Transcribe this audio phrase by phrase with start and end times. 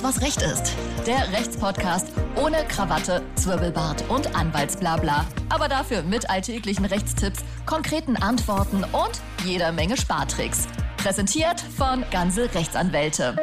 [0.00, 0.76] Alles, was Recht ist.
[1.06, 5.26] Der Rechtspodcast ohne Krawatte, Zwirbelbart und Anwaltsblabla.
[5.48, 10.68] Aber dafür mit alltäglichen Rechtstipps, konkreten Antworten und jeder Menge Spartricks.
[10.96, 13.36] Präsentiert von Ganze Rechtsanwälte.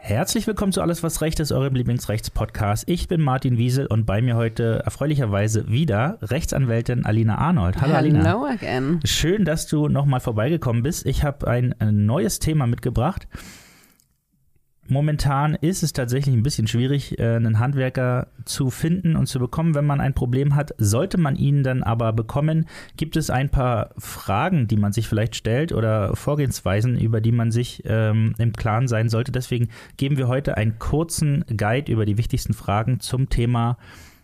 [0.00, 2.84] Herzlich willkommen zu Alles, was Recht ist, eurem Lieblingsrechtspodcast.
[2.86, 7.80] Ich bin Martin Wiesel und bei mir heute erfreulicherweise wieder Rechtsanwältin Alina Arnold.
[7.80, 8.24] Hallo Alina.
[8.24, 9.00] Hello again.
[9.04, 11.04] Schön, dass du nochmal vorbeigekommen bist.
[11.04, 13.28] Ich habe ein neues Thema mitgebracht.
[14.90, 19.74] Momentan ist es tatsächlich ein bisschen schwierig, äh, einen Handwerker zu finden und zu bekommen,
[19.74, 20.74] wenn man ein Problem hat.
[20.78, 22.66] Sollte man ihn dann aber bekommen,
[22.96, 27.50] gibt es ein paar Fragen, die man sich vielleicht stellt oder Vorgehensweisen, über die man
[27.50, 29.30] sich ähm, im Klaren sein sollte.
[29.30, 33.76] Deswegen geben wir heute einen kurzen Guide über die wichtigsten Fragen zum Thema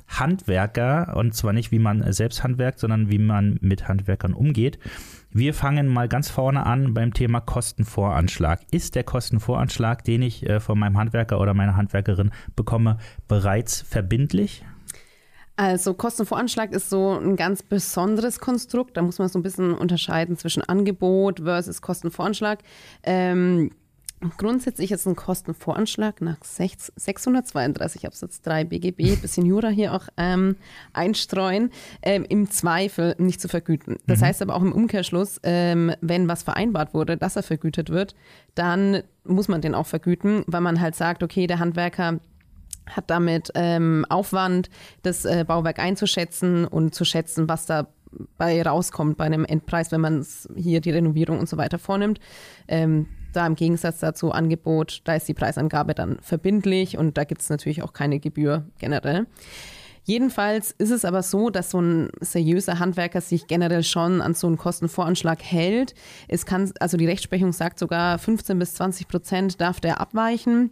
[0.09, 4.79] Handwerker und zwar nicht, wie man selbst handwerkt, sondern wie man mit Handwerkern umgeht.
[5.37, 8.61] Wir fangen mal ganz vorne an beim Thema Kostenvoranschlag.
[8.71, 14.65] Ist der Kostenvoranschlag, den ich äh, von meinem Handwerker oder meiner Handwerkerin bekomme, bereits verbindlich?
[15.57, 18.97] Also Kostenvoranschlag ist so ein ganz besonderes Konstrukt.
[18.97, 22.61] Da muss man so ein bisschen unterscheiden zwischen Angebot versus Kostenvoranschlag.
[23.03, 23.71] Ähm,
[24.37, 30.57] Grundsätzlich ist ein Kostenvoranschlag nach 632 Absatz 3 BGB, bisschen Jura hier auch ähm,
[30.93, 31.71] einstreuen,
[32.03, 33.97] ähm, im Zweifel nicht zu vergüten.
[34.07, 34.25] Das mhm.
[34.25, 38.15] heißt aber auch im Umkehrschluss, ähm, wenn was vereinbart wurde, dass er vergütet wird,
[38.55, 42.21] dann muss man den auch vergüten, weil man halt sagt, okay, der Handwerker
[42.87, 44.69] hat damit ähm, Aufwand,
[45.03, 47.89] das äh, Bauwerk einzuschätzen und zu schätzen, was da
[48.39, 52.21] bei rauskommt bei einem Endpreis, wenn man hier die Renovierung und so weiter vornimmt.
[52.69, 57.43] Ähm, da im Gegensatz dazu Angebot, da ist die Preisangabe dann verbindlich und da gibt
[57.43, 59.27] es natürlich auch keine Gebühr generell.
[60.05, 64.47] Jedenfalls ist es aber so, dass so ein seriöser Handwerker sich generell schon an so
[64.47, 65.95] einen Kostenvoranschlag hält.
[66.29, 70.71] Es kann, also die Rechtsprechung sagt sogar 15 bis 20 Prozent darf der abweichen.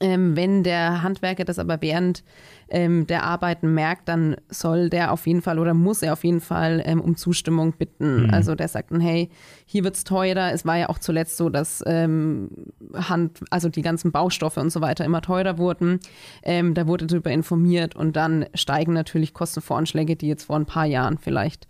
[0.00, 2.22] Ähm, wenn der Handwerker das aber während
[2.68, 6.40] ähm, der Arbeiten merkt, dann soll der auf jeden Fall oder muss er auf jeden
[6.40, 8.24] Fall ähm, um Zustimmung bitten.
[8.24, 8.30] Mhm.
[8.30, 9.30] Also der sagt dann, hey,
[9.66, 10.52] hier wird es teurer.
[10.52, 12.50] Es war ja auch zuletzt so, dass ähm,
[12.94, 16.00] Hand, also die ganzen Baustoffe und so weiter immer teurer wurden.
[16.42, 20.86] Ähm, da wurde darüber informiert und dann steigen natürlich Kostenvoranschläge, die jetzt vor ein paar
[20.86, 21.66] Jahren vielleicht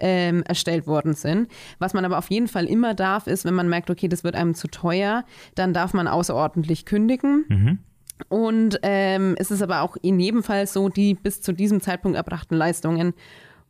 [0.00, 1.48] ähm, erstellt worden sind.
[1.78, 4.36] Was man aber auf jeden Fall immer darf, ist, wenn man merkt, okay, das wird
[4.36, 5.24] einem zu teuer,
[5.54, 7.44] dann darf man außerordentlich kündigen.
[7.48, 7.78] Mhm.
[8.28, 12.16] Und ähm, es ist aber auch in jedem Fall so, die bis zu diesem Zeitpunkt
[12.16, 13.14] erbrachten Leistungen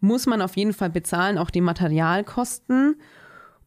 [0.01, 2.97] muss man auf jeden Fall bezahlen, auch die Materialkosten.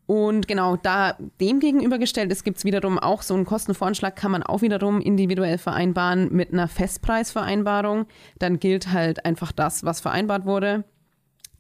[0.06, 4.42] Und genau da dem gegenübergestellt ist, gibt es wiederum auch so einen Kostenvoranschlag, kann man
[4.42, 8.08] auch wiederum individuell vereinbaren mit einer Festpreisvereinbarung.
[8.40, 10.84] Dann gilt halt einfach das, was vereinbart wurde.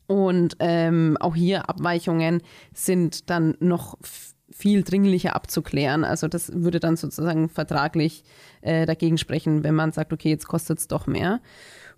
[0.09, 2.41] Und ähm, auch hier Abweichungen
[2.73, 3.95] sind dann noch
[4.49, 6.03] viel dringlicher abzuklären.
[6.03, 8.23] Also das würde dann sozusagen vertraglich
[8.61, 11.41] äh, dagegen sprechen, wenn man sagt, okay, jetzt kostet es doch mehr.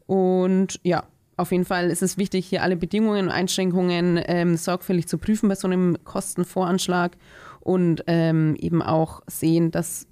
[0.08, 1.06] Und ja,
[1.38, 5.48] auf jeden Fall ist es wichtig, hier alle Bedingungen und Einschränkungen ähm, sorgfältig zu prüfen
[5.48, 7.16] bei so einem Kostenvoranschlag
[7.62, 10.06] und ähm, eben auch sehen, dass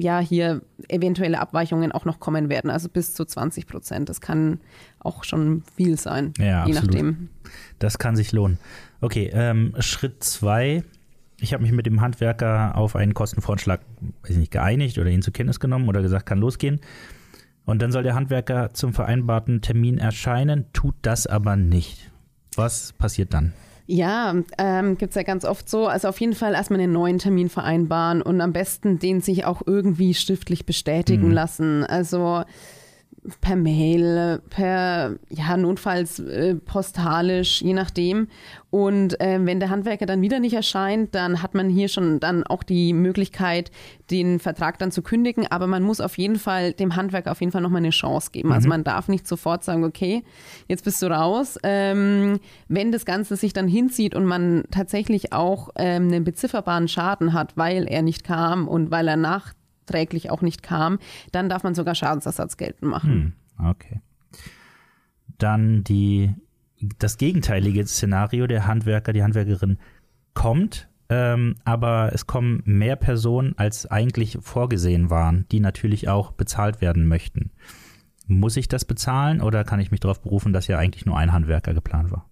[0.00, 4.08] ja hier eventuelle Abweichungen auch noch kommen werden, also bis zu 20 Prozent.
[4.08, 4.60] Das kann
[4.98, 6.84] auch schon viel sein, ja, je absolut.
[6.84, 7.28] nachdem.
[7.78, 8.58] Das kann sich lohnen.
[9.00, 10.84] Okay, ähm, Schritt zwei.
[11.40, 13.80] Ich habe mich mit dem Handwerker auf einen Kostenvoranschlag
[14.22, 16.80] weiß nicht, geeinigt oder ihn zur Kenntnis genommen oder gesagt, kann losgehen.
[17.64, 22.10] Und dann soll der Handwerker zum vereinbarten Termin erscheinen, tut das aber nicht.
[22.56, 23.52] Was passiert dann?
[23.92, 25.88] Ja, ähm, gibt es ja ganz oft so.
[25.88, 29.62] Also auf jeden Fall erstmal einen neuen Termin vereinbaren und am besten den sich auch
[29.66, 31.34] irgendwie schriftlich bestätigen mhm.
[31.34, 31.84] lassen.
[31.84, 32.44] Also
[33.40, 38.28] per Mail, per, ja, notfalls äh, postalisch, je nachdem.
[38.70, 42.44] Und äh, wenn der Handwerker dann wieder nicht erscheint, dann hat man hier schon dann
[42.44, 43.70] auch die Möglichkeit,
[44.10, 45.46] den Vertrag dann zu kündigen.
[45.48, 48.52] Aber man muss auf jeden Fall dem Handwerker auf jeden Fall nochmal eine Chance geben.
[48.52, 48.60] Also mhm.
[48.60, 50.22] Also man darf nicht sofort sagen, okay,
[50.68, 51.58] jetzt bist du raus.
[51.62, 57.32] Ähm, wenn das Ganze sich dann hinzieht und man tatsächlich auch ähm, einen bezifferbaren Schaden
[57.32, 59.54] hat, weil er nicht kam und weil er nach
[59.90, 60.98] nachträglich auch nicht kam,
[61.32, 63.34] dann darf man sogar Schadensersatz geltend machen.
[63.58, 64.00] Hm, okay.
[65.38, 66.34] Dann die,
[66.98, 69.78] das gegenteilige Szenario, der Handwerker, die Handwerkerin
[70.34, 76.80] kommt, ähm, aber es kommen mehr Personen, als eigentlich vorgesehen waren, die natürlich auch bezahlt
[76.80, 77.50] werden möchten.
[78.26, 81.32] Muss ich das bezahlen oder kann ich mich darauf berufen, dass ja eigentlich nur ein
[81.32, 82.26] Handwerker geplant war?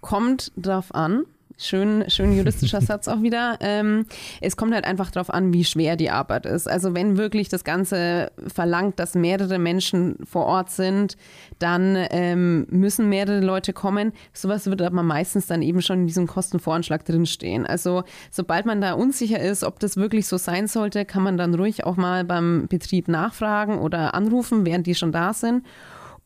[0.00, 1.24] Kommt drauf an.
[1.60, 3.58] Schön, schön juristischer Satz auch wieder.
[3.60, 4.06] Ähm,
[4.40, 6.68] es kommt halt einfach darauf an, wie schwer die Arbeit ist.
[6.68, 11.16] Also wenn wirklich das Ganze verlangt, dass mehrere Menschen vor Ort sind,
[11.58, 14.12] dann ähm, müssen mehrere Leute kommen.
[14.32, 17.66] Sowas wird aber meistens dann eben schon in diesem Kostenvoranschlag drinstehen.
[17.66, 21.56] Also sobald man da unsicher ist, ob das wirklich so sein sollte, kann man dann
[21.56, 25.64] ruhig auch mal beim Betrieb nachfragen oder anrufen, während die schon da sind.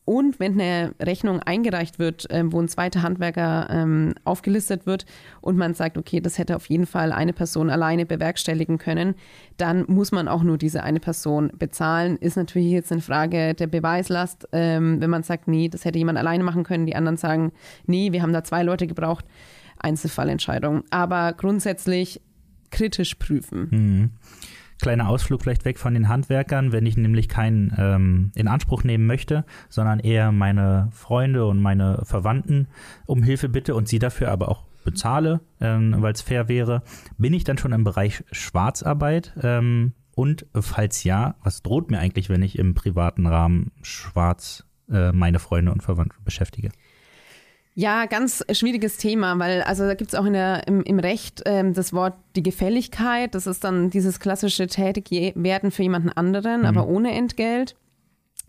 [0.05, 5.07] Und wenn eine Rechnung eingereicht wird, ähm, wo ein zweiter Handwerker ähm, aufgelistet wird
[5.41, 9.15] und man sagt, okay, das hätte auf jeden Fall eine Person alleine bewerkstelligen können,
[9.59, 12.17] dann muss man auch nur diese eine Person bezahlen.
[12.17, 14.49] Ist natürlich jetzt eine Frage der Beweislast.
[14.51, 17.53] Ähm, wenn man sagt, nee, das hätte jemand alleine machen können, die anderen sagen,
[17.87, 19.25] nee, wir haben da zwei Leute gebraucht.
[19.79, 20.83] Einzelfallentscheidung.
[20.91, 22.21] Aber grundsätzlich
[22.71, 23.69] kritisch prüfen.
[23.71, 24.11] Mhm
[24.83, 29.07] kleiner Ausflug vielleicht weg von den Handwerkern, wenn ich nämlich keinen ähm, in Anspruch nehmen
[29.07, 32.69] möchte, sondern eher meine Freunde und meine Verwandten
[33.07, 36.83] um Hilfe bitte und sie dafür aber auch bezahle, ähm, weil es fair wäre.
[37.17, 39.35] Bin ich dann schon im Bereich Schwarzarbeit?
[39.41, 45.13] Ähm, und falls ja, was droht mir eigentlich, wenn ich im privaten Rahmen schwarz äh,
[45.13, 46.71] meine Freunde und Verwandte beschäftige?
[47.75, 51.43] Ja, ganz schwieriges Thema, weil also da gibt es auch in der, im, im Recht
[51.47, 53.35] ähm, das Wort die Gefälligkeit.
[53.35, 56.67] Das ist dann dieses klassische Tätigwerden für jemanden anderen, mhm.
[56.67, 57.75] aber ohne Entgelt.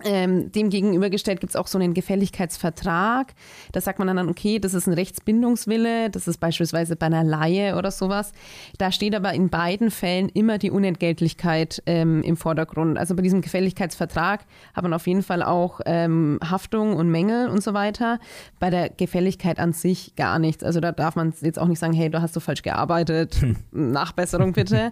[0.05, 3.33] Ähm, dem gegenübergestellt gibt es auch so einen Gefälligkeitsvertrag.
[3.71, 7.75] Da sagt man dann, okay, das ist ein Rechtsbindungswille, das ist beispielsweise bei einer Laie
[7.75, 8.31] oder sowas.
[8.77, 12.97] Da steht aber in beiden Fällen immer die Unentgeltlichkeit ähm, im Vordergrund.
[12.97, 17.63] Also bei diesem Gefälligkeitsvertrag hat man auf jeden Fall auch ähm, Haftung und Mängel und
[17.63, 18.19] so weiter.
[18.59, 20.63] Bei der Gefälligkeit an sich gar nichts.
[20.63, 23.37] Also da darf man jetzt auch nicht sagen, hey, du hast so falsch gearbeitet,
[23.71, 24.91] Nachbesserung bitte.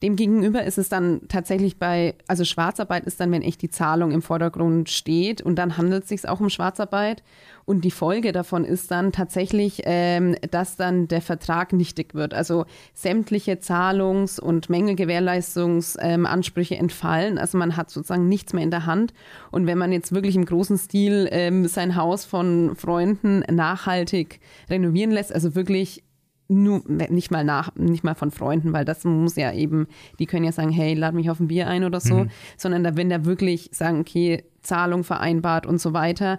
[0.00, 4.22] Demgegenüber ist es dann tatsächlich bei, also Schwarzarbeit ist dann, wenn echt die Zahlung im
[4.22, 7.24] Vordergrund steht und dann handelt es sich auch um Schwarzarbeit.
[7.64, 12.32] Und die Folge davon ist dann tatsächlich, ähm, dass dann der Vertrag nichtig wird.
[12.32, 12.64] Also
[12.94, 17.36] sämtliche Zahlungs- und Mängelgewährleistungsansprüche ähm, entfallen.
[17.36, 19.14] Also man hat sozusagen nichts mehr in der Hand.
[19.50, 24.38] Und wenn man jetzt wirklich im großen Stil ähm, sein Haus von Freunden nachhaltig
[24.70, 26.04] renovieren lässt, also wirklich
[26.48, 29.86] nur nicht mal nach, nicht mal von Freunden, weil das muss ja eben,
[30.18, 32.30] die können ja sagen, hey, lad mich auf ein Bier ein oder so, mhm.
[32.56, 36.38] sondern da, wenn da wirklich sagen, okay, Zahlung vereinbart und so weiter.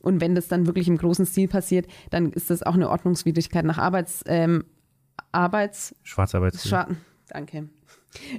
[0.00, 3.64] Und wenn das dann wirklich im großen Stil passiert, dann ist das auch eine Ordnungswidrigkeit
[3.64, 4.64] nach Arbeits, ähm,
[5.32, 6.68] Arbeits Schwarzarbeitsgesetz.
[6.68, 6.88] Schwar
[7.28, 7.68] Danke.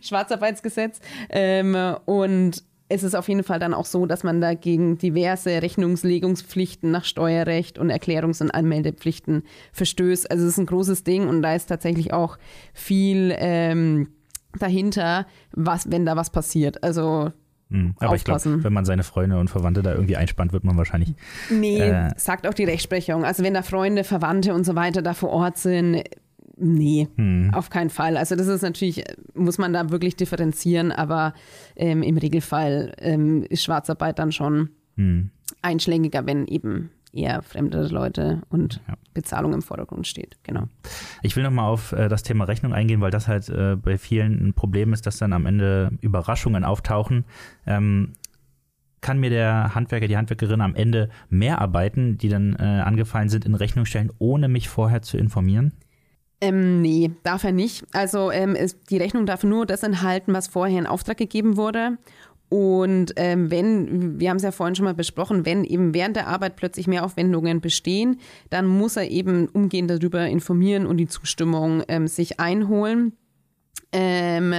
[0.01, 0.99] Schwarzarbeitsgesetz.
[1.29, 1.75] Ähm,
[2.05, 7.05] und es ist auf jeden Fall dann auch so, dass man dagegen diverse Rechnungslegungspflichten nach
[7.05, 10.29] Steuerrecht und Erklärungs- und Anmeldepflichten verstößt.
[10.29, 12.37] Also es ist ein großes Ding und da ist tatsächlich auch
[12.73, 14.09] viel ähm,
[14.57, 16.83] dahinter, was, wenn da was passiert.
[16.83, 17.31] Also
[17.69, 18.15] hm, aber aufpassen.
[18.15, 21.13] ich glaube, wenn man seine Freunde und Verwandte da irgendwie einspannt, wird man wahrscheinlich.
[21.51, 23.23] Nee, äh, sagt auch die Rechtsprechung.
[23.23, 26.03] Also wenn da Freunde, Verwandte und so weiter da vor Ort sind,
[26.61, 27.51] Nee, hm.
[27.53, 28.17] auf keinen Fall.
[28.17, 29.03] Also das ist natürlich,
[29.33, 31.33] muss man da wirklich differenzieren, aber
[31.75, 35.29] ähm, im Regelfall ähm, ist Schwarzarbeit dann schon hm.
[35.61, 38.95] einschlägiger, wenn eben eher fremde Leute und ja.
[39.13, 40.37] Bezahlung im Vordergrund steht.
[40.43, 40.67] Genau.
[41.23, 44.49] Ich will nochmal auf äh, das Thema Rechnung eingehen, weil das halt äh, bei vielen
[44.49, 47.25] ein Problem ist, dass dann am Ende Überraschungen auftauchen.
[47.65, 48.13] Ähm,
[49.01, 53.45] kann mir der Handwerker, die Handwerkerin am Ende mehr Arbeiten, die dann äh, angefallen sind,
[53.45, 55.73] in Rechnung stellen, ohne mich vorher zu informieren?
[56.41, 57.83] Ähm, nee, darf er nicht.
[57.91, 61.97] Also ähm, ist, die Rechnung darf nur das enthalten, was vorher in Auftrag gegeben wurde.
[62.49, 66.27] Und ähm, wenn, wir haben es ja vorhin schon mal besprochen, wenn eben während der
[66.27, 68.19] Arbeit plötzlich mehr Aufwendungen bestehen,
[68.49, 73.13] dann muss er eben umgehend darüber informieren und die Zustimmung ähm, sich einholen.
[73.91, 74.53] Ähm,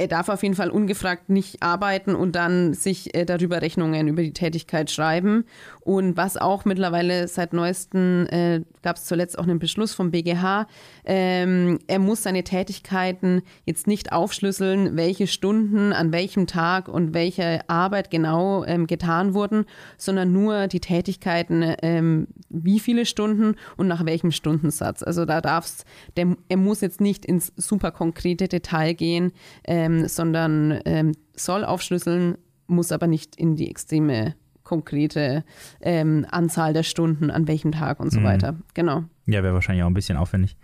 [0.00, 4.22] er darf auf jeden Fall ungefragt nicht arbeiten und dann sich äh, darüber Rechnungen über
[4.22, 5.44] die Tätigkeit schreiben.
[5.80, 10.66] Und was auch mittlerweile seit neuestem äh, gab es zuletzt auch einen Beschluss vom BGH,
[11.04, 17.68] ähm, er muss seine Tätigkeiten jetzt nicht aufschlüsseln, welche Stunden an welchem Tag und welche
[17.68, 19.64] Arbeit genau ähm, getan wurden,
[19.96, 25.02] sondern nur die Tätigkeiten, ähm, wie viele Stunden und nach welchem Stundensatz.
[25.02, 25.84] Also da darf's,
[26.16, 29.32] der, er muss jetzt nicht ins super konkrete Detail gehen,
[29.64, 34.34] ähm, sondern ähm, soll aufschlüsseln, muss aber nicht in die extreme
[34.70, 35.42] konkrete
[35.80, 38.24] ähm, Anzahl der Stunden an welchem Tag und so mhm.
[38.24, 38.54] weiter.
[38.72, 39.02] Genau.
[39.26, 40.56] Ja, wäre wahrscheinlich auch ein bisschen aufwendig.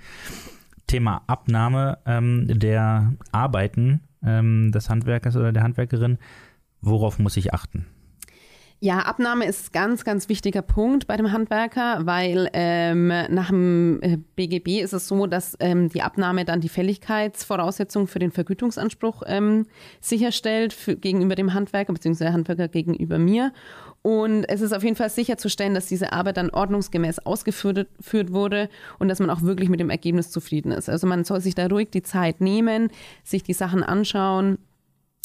[0.87, 6.19] Thema Abnahme ähm, der Arbeiten ähm, des Handwerkers oder der Handwerkerin.
[6.81, 7.87] Worauf muss ich achten?
[8.79, 14.69] Ja, Abnahme ist ganz, ganz wichtiger Punkt bei dem Handwerker, weil ähm, nach dem BGB
[14.69, 19.65] äh, ist es so, dass ähm, die Abnahme dann die Fälligkeitsvoraussetzung für den Vergütungsanspruch ähm,
[20.03, 22.27] sicherstellt für, gegenüber dem Handwerker bzw.
[22.27, 23.55] Handwerker gegenüber mir.
[24.03, 28.69] Und es ist auf jeden Fall sicherzustellen, dass diese Arbeit dann ordnungsgemäß ausgeführt wurde
[28.99, 30.91] und dass man auch wirklich mit dem Ergebnis zufrieden ist.
[30.91, 32.91] Also man soll sich da ruhig die Zeit nehmen,
[33.25, 34.59] sich die Sachen anschauen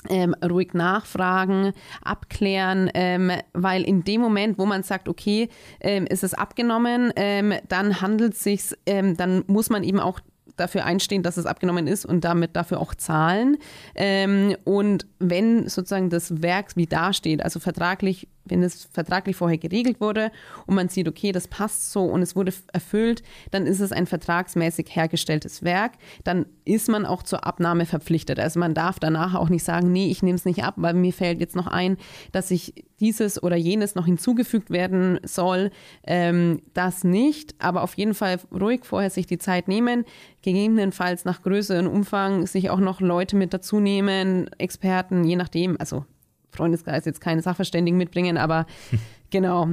[0.10, 6.24] ähm, ruhig nachfragen, abklären, ähm, weil in dem Moment, wo man sagt, okay, ähm, ist
[6.24, 10.20] es abgenommen, ähm, dann handelt es sich, ähm, dann muss man eben auch
[10.58, 13.58] dafür einstehen, dass es abgenommen ist und damit dafür auch zahlen.
[13.96, 20.02] Ähm, und wenn sozusagen das Werk wie dasteht, also vertraglich wenn es vertraglich vorher geregelt
[20.02, 20.32] wurde
[20.66, 24.08] und man sieht, okay, das passt so und es wurde erfüllt, dann ist es ein
[24.08, 25.94] vertragsmäßig hergestelltes Werk.
[26.24, 28.40] Dann ist man auch zur Abnahme verpflichtet.
[28.40, 31.14] Also man darf danach auch nicht sagen, nee, ich nehme es nicht ab, weil mir
[31.14, 31.98] fällt jetzt noch ein,
[32.32, 35.72] dass ich dieses oder jenes noch hinzugefügt werden soll.
[36.06, 40.06] Ähm, das nicht, aber auf jeden Fall ruhig vorher sich die Zeit nehmen,
[40.42, 45.78] gegebenenfalls nach Größe und Umfang sich auch noch Leute mit dazu nehmen, Experten, je nachdem,
[45.80, 46.06] also
[46.52, 48.66] Freundeskreis jetzt keine Sachverständigen mitbringen, aber
[49.30, 49.70] genau,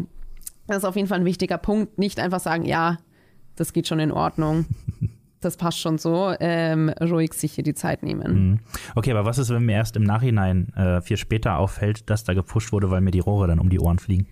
[0.67, 1.99] das ist auf jeden Fall ein wichtiger Punkt.
[1.99, 2.99] Nicht einfach sagen, ja,
[3.57, 4.67] das geht schon in Ordnung.
[5.41, 8.33] Das passt schon so, ähm, ruhig sich hier die Zeit nehmen.
[8.33, 8.59] Mhm.
[8.97, 12.35] Okay, aber was ist, wenn mir erst im Nachhinein äh, viel später auffällt, dass da
[12.35, 14.27] gepusht wurde, weil mir die Rohre dann um die Ohren fliegen?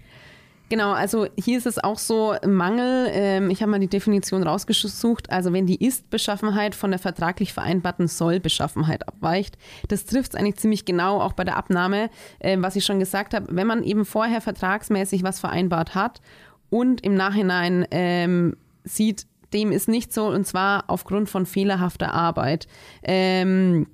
[0.69, 3.09] Genau, also hier ist es auch so Mangel.
[3.13, 5.31] Ähm, ich habe mal die Definition rausgesucht.
[5.31, 9.57] Also wenn die Ist-Beschaffenheit von der vertraglich vereinbarten Soll-Beschaffenheit abweicht,
[9.89, 13.33] das trifft es eigentlich ziemlich genau auch bei der Abnahme, äh, was ich schon gesagt
[13.33, 13.47] habe.
[13.51, 16.21] Wenn man eben vorher vertragsmäßig was vereinbart hat
[16.69, 22.67] und im Nachhinein ähm, sieht, dem ist nicht so und zwar aufgrund von fehlerhafter Arbeit,
[23.05, 23.87] ähm,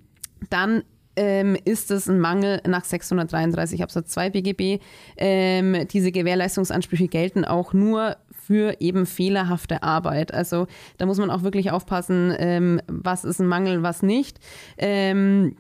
[0.49, 0.85] dann
[1.17, 4.83] ähm, ist es ein Mangel nach 633 Absatz 2 BGB.
[5.17, 10.35] Ähm, diese Gewährleistungsansprüche gelten auch nur für eben fehlerhafte Arbeit.
[10.35, 10.67] Also
[10.99, 14.39] da muss man auch wirklich aufpassen, ähm, was ist ein Mangel, was nicht.
[14.79, 15.57] Ähm,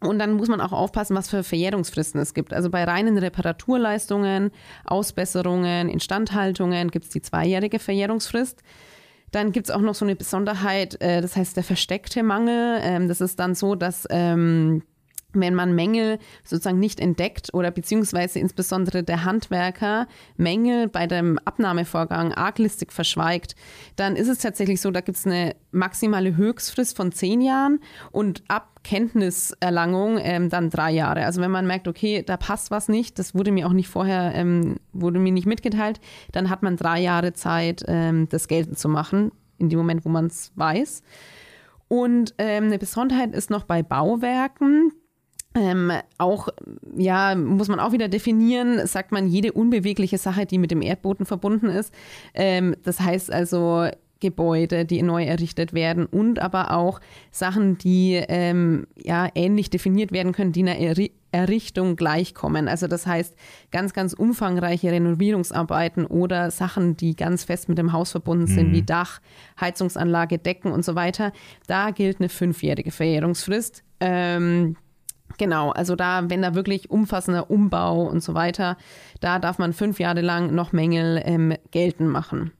[0.00, 2.52] und dann muss man auch aufpassen, was für Verjährungsfristen es gibt.
[2.52, 4.50] Also bei reinen Reparaturleistungen,
[4.84, 8.62] Ausbesserungen, Instandhaltungen gibt es die zweijährige Verjährungsfrist.
[9.34, 12.78] Dann gibt es auch noch so eine Besonderheit, äh, das heißt der versteckte Mangel.
[12.80, 14.82] Ähm, das ist dann so, dass ähm,
[15.40, 22.32] wenn man Mängel sozusagen nicht entdeckt oder beziehungsweise insbesondere der Handwerker Mängel bei dem Abnahmevorgang
[22.32, 23.54] arglistig verschweigt,
[23.96, 28.42] dann ist es tatsächlich so, da gibt es eine maximale Höchstfrist von zehn Jahren und
[28.48, 31.24] ab Kenntniserlangung ähm, dann drei Jahre.
[31.24, 34.32] Also wenn man merkt, okay, da passt was nicht, das wurde mir auch nicht vorher,
[34.34, 36.00] ähm, wurde mir nicht mitgeteilt,
[36.32, 40.10] dann hat man drei Jahre Zeit, ähm, das geltend zu machen, in dem Moment, wo
[40.10, 41.02] man es weiß.
[41.88, 44.92] Und ähm, eine Besonderheit ist noch bei Bauwerken.
[45.56, 46.48] Ähm, auch,
[46.96, 51.26] ja, muss man auch wieder definieren, sagt man jede unbewegliche Sache, die mit dem Erdboden
[51.26, 51.94] verbunden ist.
[52.34, 53.88] Ähm, das heißt also
[54.24, 60.32] Gebäude, die neu errichtet werden und aber auch Sachen, die ähm, ja ähnlich definiert werden
[60.32, 62.68] können, die einer Erri Errichtung gleichkommen.
[62.68, 63.34] Also das heißt
[63.72, 68.72] ganz, ganz umfangreiche Renovierungsarbeiten oder Sachen, die ganz fest mit dem Haus verbunden sind, mhm.
[68.72, 69.20] wie Dach,
[69.60, 71.32] Heizungsanlage, Decken und so weiter.
[71.66, 73.82] Da gilt eine fünfjährige Verjährungsfrist.
[73.98, 74.76] Ähm,
[75.38, 78.76] Genau, also da, wenn da wirklich umfassender Umbau und so weiter,
[79.20, 82.52] da darf man fünf Jahre lang noch Mängel ähm, geltend machen.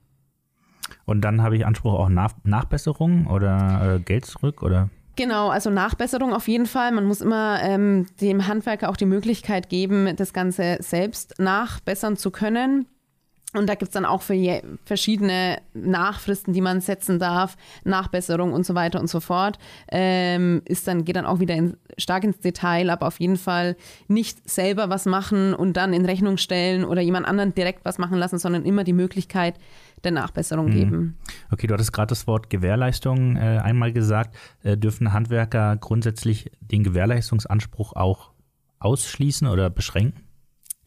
[1.05, 4.89] Und dann habe ich Anspruch auf Nach Nachbesserung oder äh, Geld zurück oder?
[5.15, 6.91] Genau, also Nachbesserung auf jeden Fall.
[6.91, 12.31] Man muss immer ähm, dem Handwerker auch die Möglichkeit geben, das Ganze selbst nachbessern zu
[12.31, 12.87] können.
[13.57, 18.65] Und da gibt es dann auch für verschiedene Nachfristen, die man setzen darf, Nachbesserung und
[18.65, 19.57] so weiter und so fort.
[19.89, 23.75] Ähm, ist dann, geht dann auch wieder in, stark ins Detail, aber auf jeden Fall
[24.07, 28.17] nicht selber was machen und dann in Rechnung stellen oder jemand anderen direkt was machen
[28.17, 29.55] lassen, sondern immer die Möglichkeit
[30.03, 30.71] der Nachbesserung mhm.
[30.71, 31.17] geben.
[31.51, 34.35] Okay, du hattest gerade das Wort Gewährleistung äh, einmal gesagt.
[34.63, 38.31] Äh, dürfen Handwerker grundsätzlich den Gewährleistungsanspruch auch
[38.79, 40.24] ausschließen oder beschränken?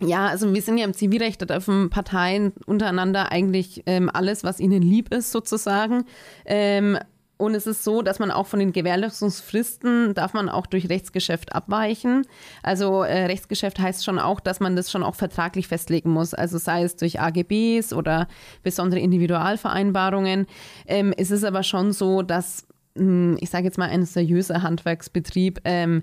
[0.00, 4.60] Ja, also wir sind ja im Zivilrecht, da dürfen Parteien untereinander eigentlich ähm, alles, was
[4.60, 6.04] ihnen lieb ist, sozusagen.
[6.44, 6.98] Ähm,
[7.38, 11.54] und es ist so, dass man auch von den Gewährleistungsfristen darf man auch durch Rechtsgeschäft
[11.54, 12.26] abweichen.
[12.64, 16.34] Also äh, Rechtsgeschäft heißt schon auch, dass man das schon auch vertraglich festlegen muss.
[16.34, 18.26] Also sei es durch AGBs oder
[18.64, 20.46] besondere Individualvereinbarungen.
[20.86, 24.62] Ähm, es ist aber schon so, dass, mh, hm, ich sage jetzt mal, ein seriöser
[24.62, 26.02] Handwerksbetrieb ähm,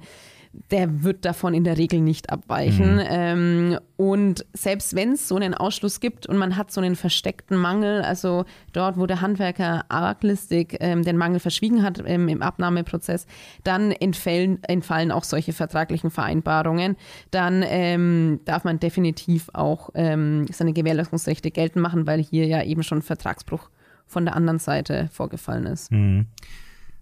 [0.71, 2.95] der wird davon in der Regel nicht abweichen.
[2.95, 3.07] Mhm.
[3.07, 7.57] Ähm, und selbst wenn es so einen Ausschluss gibt und man hat so einen versteckten
[7.57, 13.25] Mangel, also dort, wo der Handwerker arglistig ähm, den Mangel verschwiegen hat ähm, im Abnahmeprozess,
[13.63, 16.97] dann entfallen, entfallen auch solche vertraglichen Vereinbarungen.
[17.31, 22.83] Dann ähm, darf man definitiv auch ähm, seine Gewährleistungsrechte geltend machen, weil hier ja eben
[22.83, 23.69] schon Vertragsbruch
[24.07, 25.91] von der anderen Seite vorgefallen ist.
[25.91, 26.27] Mhm.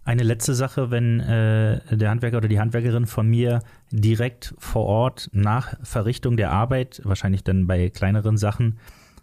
[0.06, 5.30] Eine letzte Sache, wenn äh, der Handwerker oder die Handwerkerin von mir direkt vor Ort
[5.32, 8.78] nach Verrichtung der Arbeit, wahrscheinlich dann bei kleineren Sachen,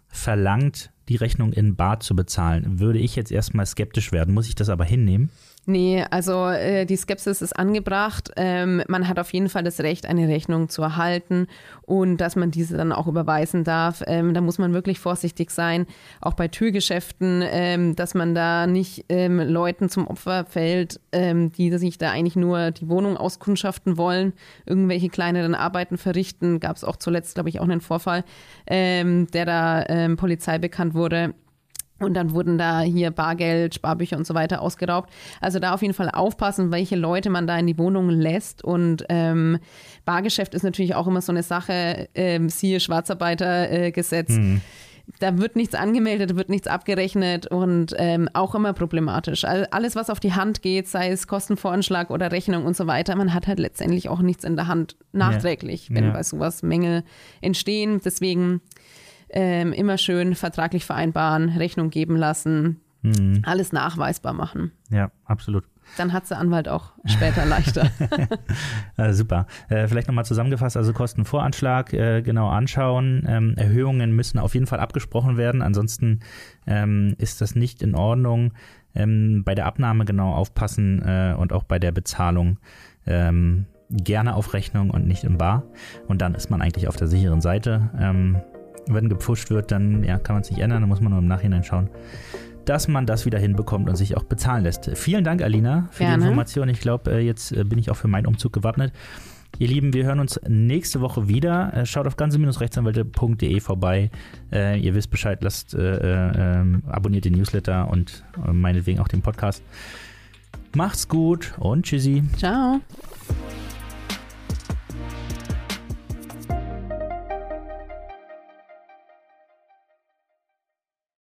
[0.08, 4.34] verlangt, die Rechnung in Bar zu bezahlen, würde ich jetzt erstmal skeptisch werden.
[4.34, 5.30] Muss ich das aber hinnehmen?
[5.64, 8.32] Nee, also äh, die Skepsis ist angebracht.
[8.36, 11.46] Ähm, man hat auf jeden Fall das Recht, eine Rechnung zu erhalten
[11.82, 14.02] und dass man diese dann auch überweisen darf.
[14.08, 15.86] Ähm, da muss man wirklich vorsichtig sein,
[16.20, 21.70] auch bei Türgeschäften, ähm, dass man da nicht ähm, Leuten zum Opfer fällt, ähm, die
[21.78, 24.32] sich da eigentlich nur die Wohnung auskundschaften wollen,
[24.66, 26.58] irgendwelche kleineren Arbeiten verrichten.
[26.58, 28.24] Gab es auch zuletzt, glaube ich, auch einen Vorfall,
[28.66, 31.34] ähm, der da Polizei bekannt wurde.
[32.04, 35.10] Und dann wurden da hier Bargeld, Sparbücher und so weiter ausgeraubt.
[35.40, 38.64] Also da auf jeden Fall aufpassen, welche Leute man da in die Wohnung lässt.
[38.64, 39.58] Und ähm,
[40.04, 44.30] Bargeschäft ist natürlich auch immer so eine Sache, ähm, siehe Schwarzarbeitergesetz.
[44.30, 44.60] Äh, mhm.
[45.18, 49.44] Da wird nichts angemeldet, wird nichts abgerechnet und ähm, auch immer problematisch.
[49.44, 53.16] Also alles, was auf die Hand geht, sei es Kostenvoranschlag oder Rechnung und so weiter,
[53.16, 55.96] man hat halt letztendlich auch nichts in der Hand nachträglich, ja.
[55.96, 56.12] wenn ja.
[56.12, 57.02] bei sowas Mängel
[57.40, 58.00] entstehen.
[58.04, 58.60] Deswegen
[59.32, 63.42] ähm, immer schön vertraglich vereinbaren, Rechnung geben lassen, mhm.
[63.44, 64.72] alles nachweisbar machen.
[64.90, 65.64] Ja, absolut.
[65.96, 67.90] Dann hat der Anwalt auch später leichter.
[68.96, 69.46] äh, super.
[69.68, 73.24] Äh, vielleicht nochmal zusammengefasst, also Kostenvoranschlag äh, genau anschauen.
[73.26, 76.20] Ähm, Erhöhungen müssen auf jeden Fall abgesprochen werden, ansonsten
[76.66, 78.52] ähm, ist das nicht in Ordnung.
[78.94, 82.58] Ähm, bei der Abnahme genau aufpassen äh, und auch bei der Bezahlung
[83.06, 85.64] ähm, gerne auf Rechnung und nicht im Bar.
[86.08, 87.90] Und dann ist man eigentlich auf der sicheren Seite.
[88.88, 91.20] Ähm, wenn gepfuscht wird, dann ja, kann man es nicht ändern, dann muss man nur
[91.20, 91.88] im Nachhinein schauen,
[92.64, 94.90] dass man das wieder hinbekommt und sich auch bezahlen lässt.
[94.96, 96.18] Vielen Dank, Alina, für Gerne.
[96.18, 96.68] die Information.
[96.68, 98.92] Ich glaube, äh, jetzt äh, bin ich auch für meinen Umzug gewappnet.
[99.58, 101.74] Ihr Lieben, wir hören uns nächste Woche wieder.
[101.74, 104.10] Äh, schaut auf ganze-rechtsanwälte.de vorbei.
[104.50, 109.62] ihr wisst Bescheid, lasst, äh, äh, abonniert den Newsletter und meinetwegen auch den Podcast.
[110.74, 112.22] Macht's gut und tschüssi.
[112.38, 112.80] Ciao.